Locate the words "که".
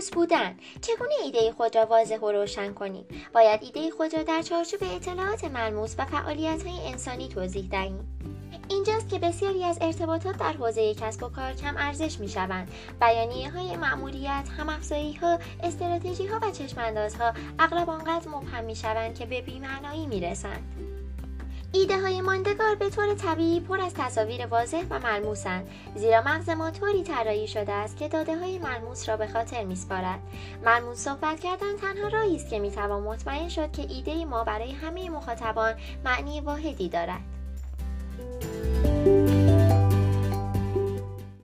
9.08-9.18, 19.18-19.26, 27.96-28.08, 32.50-32.58, 33.72-33.82